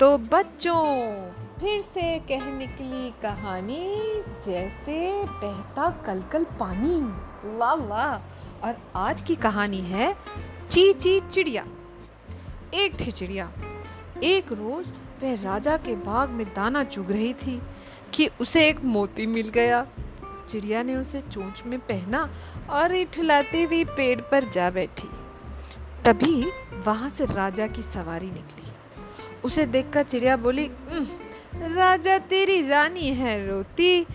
[0.00, 0.84] तो बच्चों,
[1.60, 3.96] फिर से कह निकली कहानी
[4.46, 6.96] जैसे बहता कलकल पानी।
[7.58, 10.16] वाह वाह। और आज की कहानी है
[10.70, 11.66] ची ची चिड़िया।
[12.74, 13.50] एक थी चिड़िया।
[14.22, 17.62] एक रोज वह राजा के बाग में दाना चुग रही थी
[18.14, 19.86] कि उसे एक मोती मिल गया।
[20.48, 22.30] चिड़िया ने उसे चोंच में पहना
[22.70, 25.08] और इठलाती हुए पेड़ पर जा बैठी।
[26.04, 26.50] तभी
[26.84, 28.63] वहाँ से राजा की सवारी निकली।
[29.44, 30.70] उसे देखकर चिड़िया बोली
[31.54, 34.06] राजा तेरी रानी है रोती,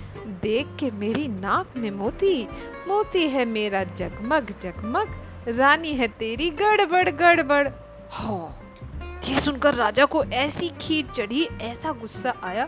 [0.42, 2.48] देख के मेरी नाक में मोती
[2.88, 5.16] मोती है मेरा जगमग जगमग,
[5.50, 7.68] रानी है तेरी गड़बड़ गड़बड़।
[8.12, 8.56] हाँ
[9.30, 12.68] ये सुनकर राजा को ऐसी खींच चढ़ी, ऐसा गुस्सा आया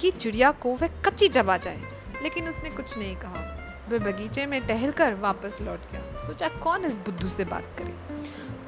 [0.00, 1.80] कि चिड़िया को वह कच्ची चबा जाए,
[2.22, 3.46] लेकिन उसने कुछ नहीं कहा।
[3.90, 7.94] वह बगीचे में टहलकर वापस लौट गया। सोचा, कौन इस बुद्धू से बात करे?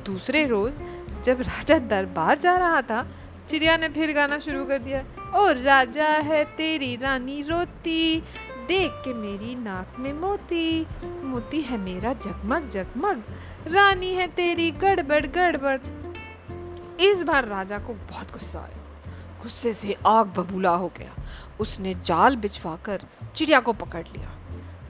[0.07, 0.81] दूसरे रोज
[1.25, 3.09] जब राजा दरबार जा रहा था,
[3.49, 5.01] चिड़िया ने फिर गाना शुरू कर दिया,
[5.35, 8.21] ओ राजा है तेरी रानी रोती,
[8.69, 13.23] देख के मेरी नाक में मोती मोती है मेरा जगमग जगमग,
[13.67, 15.81] रानी है तेरी गड़बड़ गड़बड़।
[17.01, 18.79] इस बार राजा को बहुत गुस्सा आया।
[19.43, 21.15] गुस्से से आग बबूला हो गया।
[21.61, 23.03] उसने जाल बिछवाकर
[23.35, 24.39] चिड़िया को पकड़ लिया।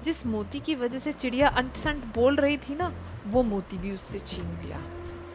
[0.05, 2.93] जिस मोती की वजह से चिड़िया अंटसंट बोल रही थी ना,
[3.27, 4.83] वो मोती भी उससे छीन लिया।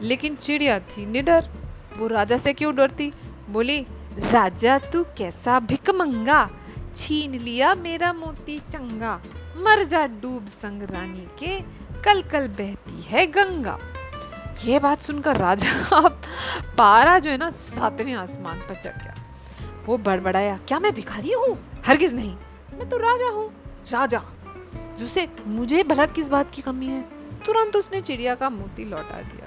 [0.02, 1.50] लेकिन चिड़िया थी, निडर।
[1.98, 3.12] वो राजा से क्यों डरती?
[3.50, 3.86] बोली,
[4.17, 6.50] राजा, तू कैसा भिकमंगा
[6.95, 9.22] छीन लिया मेरा मोती चंगा।
[9.58, 11.59] मर जा डूब संग रानी के
[12.02, 13.80] कल कल बहती है गंगा।
[14.66, 16.00] ये बात सुनकर राजा
[16.78, 19.16] पारा जो है ना, सातवें आसमान पर चढ़ गया।
[19.86, 21.82] वो बड़बड़ाया, क्या मैं भिखारी हूँ?
[21.86, 22.36] हरगिज नहीं।
[22.73, 23.52] मैं तो राजा हूँ।
[23.92, 24.22] राजा,
[24.98, 27.02] जिसे मुझे भला किस बात की कमी है?
[27.45, 29.47] तुरंत उसने चिड़िया का मोती लौटा दिया।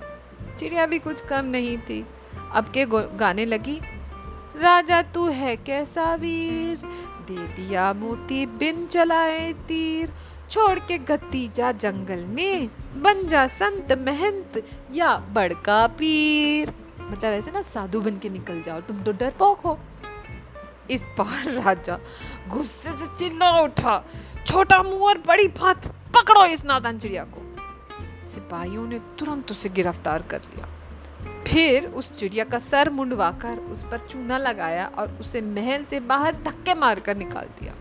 [0.60, 2.04] चिड़िया भी कुछ कम नहीं थी।
[2.52, 2.84] अब के
[3.16, 3.80] गाने लगी,
[4.56, 6.76] राजा तू है कैसा वीर?
[7.26, 10.12] दे दिया मोती बिन चलाए तीर।
[10.50, 14.62] छोड़ के गति जा जंगल में, बन जा संत महंत
[14.92, 19.78] या बड़का पीर। मतलब ऐसे ना, साधु बन के निकल जाओ, तुम तो डरपोक हो।
[20.90, 21.98] इस बार राजा
[22.48, 24.02] गुस्से से चिल्ला उठा,
[24.46, 27.39] छोटा मुँह और बड़ी बात, पकड़ो इस नादान चिड़िया को।
[28.30, 30.68] सिपाहियों ने तुरंत उसे गिरफ़्तार कर लिया।
[31.46, 36.42] फिर उस चिड़िया का सर मुंडवाकर उस पर चूना लगाया और उसे महल से बाहर
[36.42, 37.74] धक्के मारकर निकाल दिया।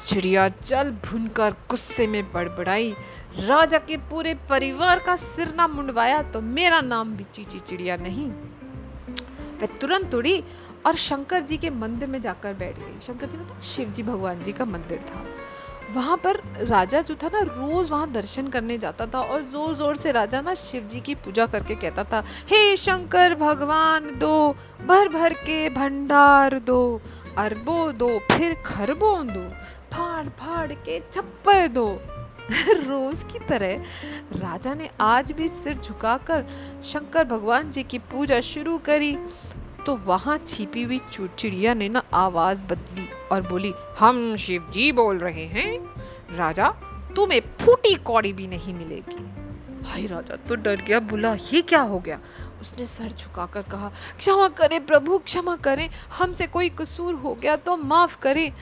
[0.00, 2.94] चिड़िया जल भुनकर गुस्से में बड़बड़ाई।
[3.38, 8.30] राजा के पूरे परिवार का सिर ना मुंडवाया तो मेरा नाम भी चीची चिड़िया नहीं।
[9.60, 10.42] वह तुरंत उड़ी
[10.86, 14.42] और शंकर जी के मंदिर में जाकर बैठ गई। शंकर जी मतलब शिव जी, भगवान
[14.42, 15.24] जी का मंदिर था।
[15.94, 19.96] वहाँ पर राजा जो था ना, रोज वहाँ दर्शन करने जाता था और ज़ोर ज़ोर
[19.96, 25.08] से राजा ना शिव जी की पूजा करके कहता था, हे शंकर भगवान दो भर
[25.08, 27.00] भर के भंडार दो,
[27.38, 29.48] अरबों दो, फिर खरबों दो
[29.92, 31.88] फाड़ फाड़ के छप्पर दो।
[32.68, 33.82] रोज की तरह
[34.34, 36.44] राजा ने आज भी सिर झुकाकर
[36.84, 39.16] शंकर भगवान जी की पूजा शुरू करी।
[39.86, 45.18] तो वहाँ छिपी हुई चिड़िया ने ना आवाज़ बदली और बोली, हम शिव जी बोल
[45.18, 45.78] रहे हैं।
[46.36, 46.68] राजा,
[47.16, 49.24] तुम्हें फूटी कौड़ी भी नहीं मिलेगी।
[49.82, 52.18] भाई राजा तो डर गया बोला ये क्या हो गया?
[52.60, 57.76] उसने सर झुकाकर कहा, क्षमा करें प्रभु, क्षमा करें, हमसे कोई कसूर हो गया तो
[57.76, 58.52] माफ़ करें।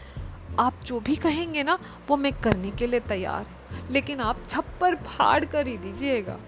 [0.59, 3.47] आप जो भी कहेंगे ना, वो मैं करने के लिए तैयार
[3.91, 6.39] लेकिन आप छप्पर फाड़ कर ही दीजिएगा।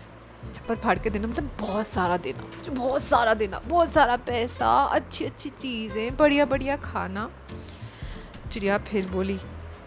[0.47, 4.69] छप्पर फाड़ के देना मतलब बहुत सारा देना मुझे बहुत सारा देना, बहुत सारा पैसा
[4.84, 7.29] अच्छी अच्छी चीज़ें बढ़िया बढ़िया खाना।
[8.53, 9.39] चिड़िया फिर बोली,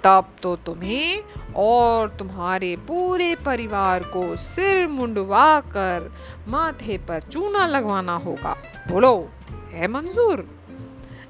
[0.03, 6.12] तब तो तुम्हें और तुम्हारे पूरे परिवार को सिर मुंडवा कर
[6.47, 8.56] माथे पर चूना लगवाना होगा।
[8.88, 9.30] बोलो,
[9.72, 10.47] है मंजूर?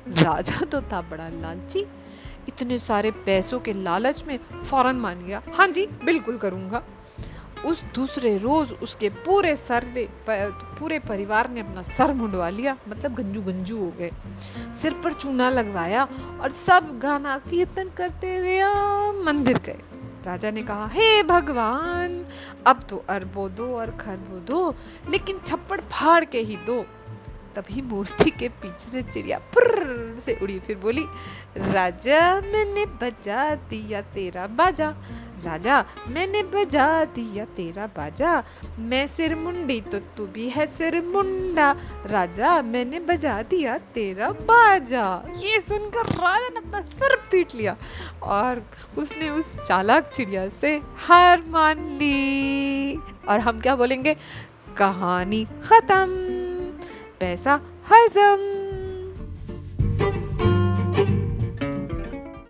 [0.09, 1.85] राजा तो था बड़ा लालची,
[2.47, 6.83] इतने सारे पैसों के लालच में फ़ौरन मान गया हाँ जी, बिल्कुल करूँगा।
[7.65, 9.85] उस दूसरे रोज उसके पूरे सर
[10.79, 14.11] पूरे परिवार ने अपना सर मुंडवा लिया मतलब गंजू गंजू हो गए।
[14.73, 16.03] सिर पर चूना लगवाया
[16.41, 18.61] और सब गाना कीर्तन करते हुए
[19.23, 19.79] मंदिर गए।
[20.25, 22.25] राजा ने कहा, हे भगवान,
[22.67, 24.75] अब तो अरबों दो और खरबों दो,
[25.09, 26.81] लेकिन छप्पड़ फाड़ के ही दो।
[27.55, 31.05] तभी मूर्ति के पीछे से चिड़िया फुर्र से उड़ी, फिर बोली,
[31.57, 34.89] राजा, मैंने बजा दिया तेरा बाजा
[35.43, 38.43] राजा, मैंने बजा दिया तेरा बाजा।
[38.79, 41.75] मैं सिर मुंडी तो तू भी है सिर मुंडा।
[42.05, 47.75] राजा, मैंने बजा दिया तेरा बाजा। ये सुनकर राजा ने अपना सिर पीट लिया
[48.23, 48.63] और
[48.97, 52.95] उसने उस चालाक चिड़िया से हार मान ली।
[53.29, 54.15] और हम क्या बोलेंगे?
[54.77, 56.05] कहानी खत्म।
[57.19, 57.59] पैसा
[57.91, 58.58] हजम।